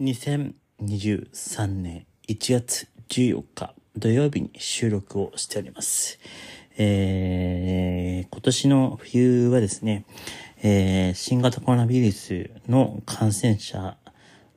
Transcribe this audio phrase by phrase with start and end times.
[0.00, 6.20] 2023年1月14日土曜日に収録をしております。
[6.76, 10.04] えー、今年の冬はですね、
[10.62, 13.96] えー、新型コロナウイルスの感染者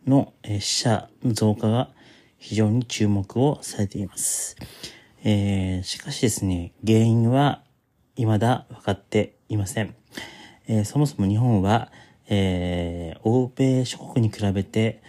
[0.06, 1.90] の、えー、死者の増加が
[2.38, 4.56] 非常に注目をされています。
[5.24, 7.64] えー、しかしですね、原因は
[8.16, 9.96] 未だ分かっていません。
[10.68, 11.92] えー、そもそも日本は、
[12.30, 15.02] えー、欧米諸国に比べて、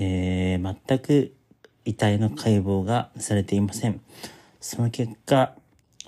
[0.00, 1.34] えー、全く
[1.84, 4.00] 遺体の解剖がされていません。
[4.60, 5.56] その結果、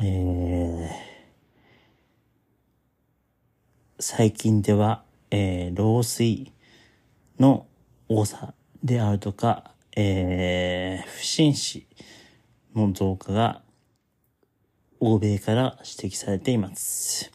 [0.00, 0.88] えー、
[3.98, 6.52] 最近では、えー、老衰
[7.40, 7.66] の
[8.08, 11.88] 多さであるとか、えー、不審死
[12.76, 13.62] の増加が
[15.00, 17.32] 欧米から指摘されています。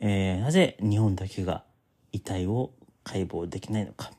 [0.00, 1.62] えー、なぜ日本だけが
[2.10, 2.72] 遺体を
[3.04, 4.10] 解剖できないのか。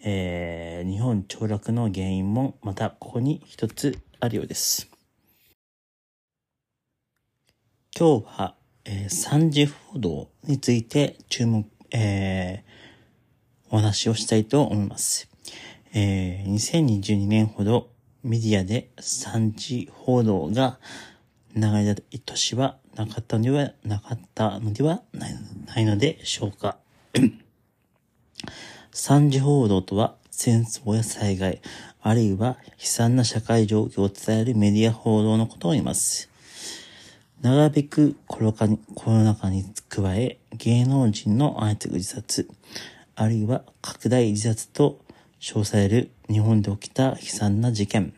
[0.00, 4.88] えー、日本凋落の原因もまたここに一つあるようです。
[7.98, 15.28] 今日は、えー、三次報道について注目、えー、お話をしたいと思います。
[15.94, 17.90] えー、2022年ほど
[18.22, 20.78] メディアで三次報道が
[21.56, 26.78] 流れた年はなかったのではなかったのではないのでしょうか。
[29.00, 31.62] 三次報道とは戦争や災害、
[32.02, 36.28] あるいは悲惨な社会状況を伝えるメディア報道のことを言います。
[37.40, 38.52] 長引くコロ
[39.22, 42.48] ナ禍に加え、芸能人の相次ぐ自殺、
[43.14, 45.00] あるいは拡大自殺と
[45.38, 48.12] 称される日本で起きた悲惨な事件、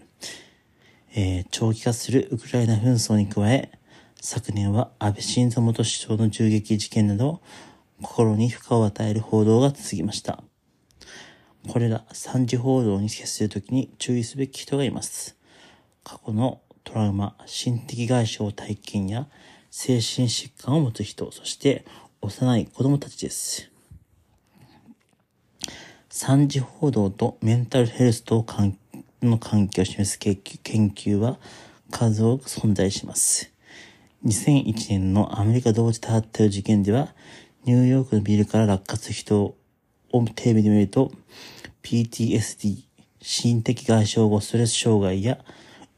[1.15, 3.71] えー、長期化するウクライナ紛争に加え、
[4.19, 7.43] 昨年は安倍晋三元首相の銃撃事件など、
[8.01, 10.43] 心に負荷を与える報道が続きました。
[11.69, 15.37] これら三次報道に接するときに注意すべき人がいます。
[16.03, 19.29] 過去のトラウマ、心的外傷体験や
[19.71, 21.85] 精神疾患を持つ人、そして
[22.23, 23.71] 幼い子供たちです。
[26.09, 28.45] 三次報道とメンタルヘルスと
[29.23, 30.35] の関係を示す研
[30.91, 31.39] 究は
[31.91, 33.53] 数多く存在します。
[34.25, 37.15] 2001年のアメリカ同時多発テロ事件では、
[37.65, 39.55] ニューヨークのビルから落下する人
[40.13, 41.13] をテレビで見ると、
[41.83, 42.85] PTSD、
[43.23, 45.39] 心的外傷後ストレス障害や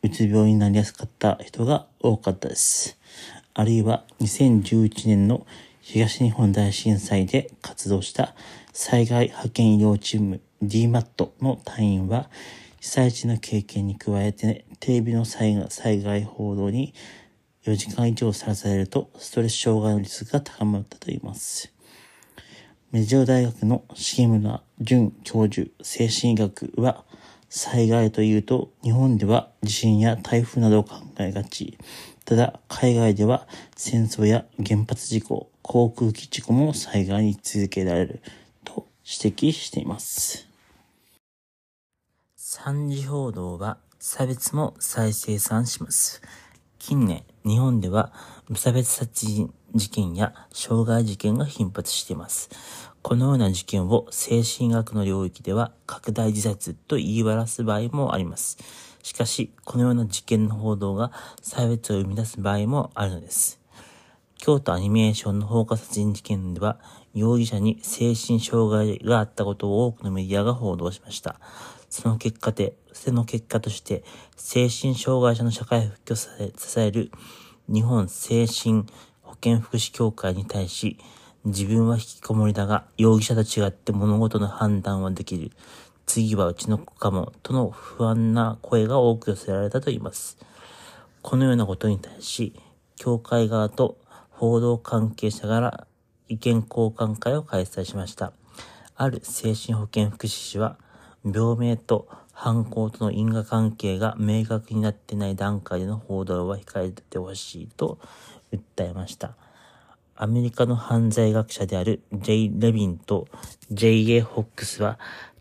[0.02, 2.98] うつ病になりやすかった人が多かったです。
[3.54, 5.46] あるいは2011年の
[5.80, 8.34] 東日本大震災で活動した
[8.72, 12.30] 災害派遣医療チーム DMAT の隊員は
[12.80, 15.56] 被災地の経験に加えてテレビの災
[16.02, 16.94] 害報道に
[17.64, 21.71] 4時間以上さらされるとストレス障害のリスクが高まったと言います。
[22.92, 27.06] メジャー大学の重村淳教授精神医学は
[27.48, 31.78] 災害というと日本では地震や台風などを考えがち。
[32.26, 38.20] ただ海外では戦争や原発事故、航空機事故も災害に続けられる
[38.62, 40.46] と指摘しています。
[42.36, 46.20] 三次報道は差別も再生産します。
[46.78, 48.12] 近年、日本では
[48.50, 52.50] 無差別殺人事件や傷害事件が頻発しています。
[53.02, 58.58] このような事件を精神学の領域では拡大自殺と言い割らす場合もあります。
[59.02, 61.10] しかし、このような事件の報道が
[61.42, 63.60] 差別を生み出す場合もあるのです。
[64.38, 66.78] 京都アニメーションの放火殺人事件では、
[67.14, 71.40] 容疑者に精神障害があったことを多くのメディアが報道しました。
[71.88, 74.04] その結果で、その結果として、
[74.36, 76.28] 精神障害者の社会復帰を支
[76.80, 77.10] える
[77.68, 78.84] 日本精神
[79.42, 80.98] 健福祉協会に対し、
[81.44, 85.50] 自分は引きこもりだが、容疑者と違って物事の判断はできる。
[86.06, 90.38] 次はうちの子かも、との不安な声が多く寄せられたと言います。
[91.22, 92.54] このようなことに対し、
[92.94, 93.98] 協会側と
[94.30, 95.88] 報道関係者から
[96.28, 98.32] 意見交換会を開催しました。
[98.94, 100.78] ある精神保健福祉士は、
[101.24, 107.98] 病名と犯行との因果関係が明確になってない段階での報道は控えてほしいと
[108.52, 109.34] 訴えました。
[110.14, 112.50] アメリカの犯罪学者である J.
[112.54, 113.26] レビンと
[113.70, 114.20] J.A.
[114.20, 114.98] ホックスは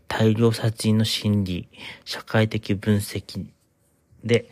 [0.08, 1.68] 大量殺人の心理、
[2.04, 3.46] 社会的分析
[4.24, 4.50] で、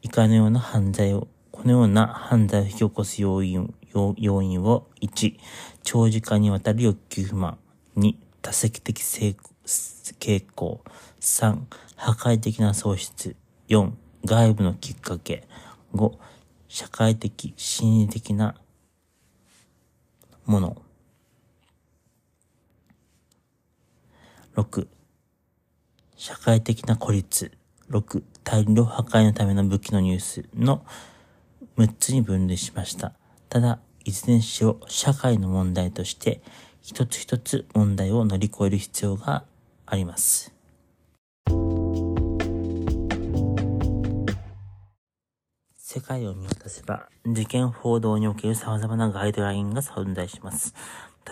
[0.00, 3.72] 以下のような犯罪を、このような犯罪を引き起こす要因
[4.16, 5.38] 要因を1、
[5.82, 7.58] 長時間にわたる欲求不満、
[7.96, 9.36] 2、多席的傾
[10.54, 10.80] 向、
[11.20, 11.58] 3、
[11.96, 13.36] 破壊的な喪失、
[13.68, 13.92] 4、
[14.24, 15.46] 外部のきっかけ、
[15.94, 16.12] 5、
[16.72, 18.54] 社会的、心理的な
[20.46, 20.82] もの。
[24.56, 24.86] 6、
[26.16, 27.52] 社会的な孤立。
[27.90, 30.82] 6、大量破壊のための武器のニュースの
[31.76, 33.12] 6つに分類しました。
[33.50, 36.40] ただ、いずれにしろ社会の問題として
[36.80, 39.44] 一つ一つ問題を乗り越える必要が
[39.84, 40.54] あります。
[45.94, 50.74] 世界を見渡せば、事件報道における様々なガイドラインが存在します。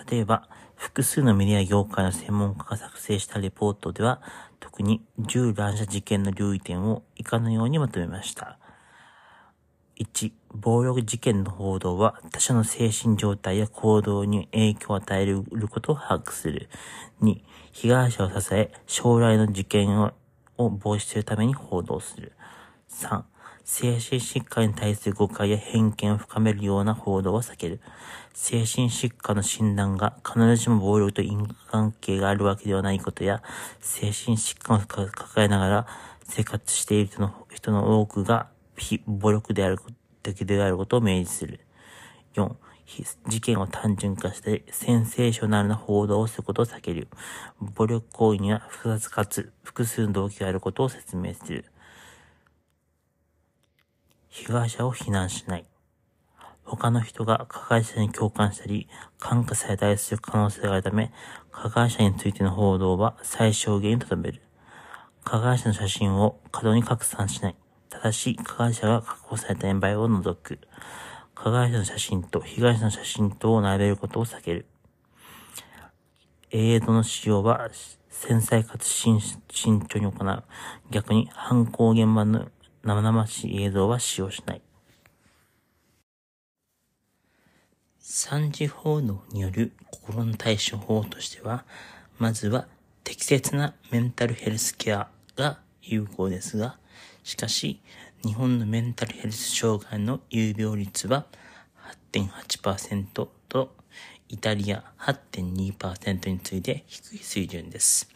[0.07, 4.21] 例えば、複数のメディア業界の専門家が作成したレポートでは、
[4.59, 8.59] 特に銃乱射事件の留意点を以下のようにまとめました。
[9.97, 16.69] 1、暴力事件の報道は他者の精神状態や行動に影響を与えることを把握する。
[17.23, 17.41] 2、
[17.71, 20.11] 被害者を支え、将来の事件を
[20.57, 22.33] 防止するために報道する。
[22.91, 23.23] 3、
[23.63, 27.79] 精神疾患に対する誤解や偏見を深めるような報道を避ける。
[28.33, 33.43] 精神疾患の診断が必ずしも暴力と因果関係があるわけではないことや、
[33.79, 35.87] 精神疾患を抱えながら
[36.23, 38.47] 生活している人の人の多くが
[38.77, 39.77] 非暴力である
[40.23, 41.59] 的であることを明示する。
[42.35, 42.55] 4、
[43.27, 47.07] 事件を単純化してセンセーショナルな報道をすることを避ける。
[47.75, 51.65] 暴力行為には複雑かつ複数の動機があることを説明する。
[54.31, 55.65] 被害者を非難しない。
[56.63, 58.87] 他の人が加害者に共感したり、
[59.19, 61.11] 感化されたりする可能性があるため、
[61.51, 64.41] 加害者についての報道は最小限に留める。
[65.25, 67.55] 加害者の写真を過度に拡散しない。
[67.89, 70.59] ただし、加害者が確保された現場を除く。
[71.35, 74.65] 加害者の写真と被害者の写真とを並べることを避ける。
[76.51, 77.69] 映像の使用は
[78.09, 79.19] 繊細かつ慎
[79.49, 80.43] 重に行う。
[80.89, 82.47] 逆に犯行現場の
[82.83, 84.61] 生々しい映像は使用しない。
[87.99, 91.63] 三次報道による心の対処法としては、
[92.17, 92.67] まずは
[93.03, 96.77] 適切なメンタルヘルスケアが有効ですが、
[97.23, 97.79] しかし、
[98.23, 101.25] 日本のメンタルヘルス障害の有病率は
[102.11, 103.75] 8.8%と、
[104.29, 108.09] イタリア8.2%に次いで低い水準です。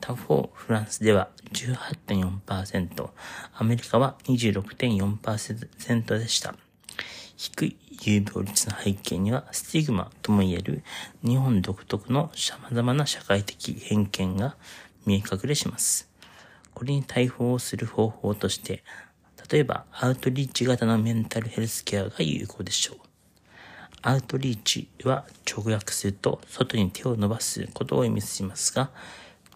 [0.00, 3.10] 他方、フランスでは18.4%、
[3.54, 6.54] アメリカは26.4%でした。
[7.36, 10.82] 低い有病率の背景には、スティグマとも言える
[11.22, 14.56] 日本独特の様々な社会的偏見が
[15.06, 16.08] 見え隠れします。
[16.74, 18.82] これに対応する方法として、
[19.50, 22.96] 例えばアウトリーチ型のメンタルヘルスケアが有効でしょう。
[24.02, 28.90] アウトリーチは直訳すると外に手を伸ばすことを意味しますが、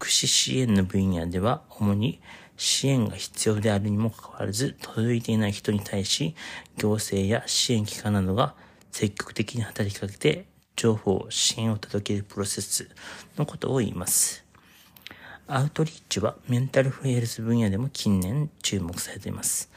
[0.04, 2.20] 福祉支援の分野では主に
[2.58, 6.34] 支援が必要であるにもかかわらず届いていない人に対し
[6.76, 8.54] 行政や支援機関などが
[8.92, 10.44] 積極的に働きかけて
[10.76, 12.90] 情報、支援を届けるプロセス
[13.38, 14.44] のことを言います。
[15.46, 19.70] アウトリーチはメンタルヘルス分野でも近年注目されています。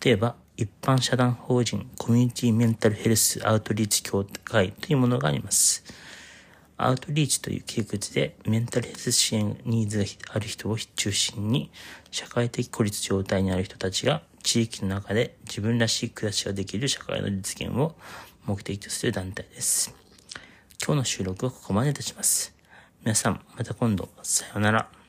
[0.00, 5.82] 例えば、一般社団法人コミュニティメンタルヘルスアウトリーチ協会というものがあります。
[6.78, 11.70] アウトリーチという切り口でメンタルヘルス支援ニーズがある人を中心に
[12.10, 17.96] 社会的孤立状態にある人たちが地域の中で自分らしい暮らしができる社会の実現を
[18.44, 19.94] 目的とする団体です。
[20.84, 22.54] 今日の収録はここまでいたします。
[23.02, 25.05] 皆さん、また今度、さようなら。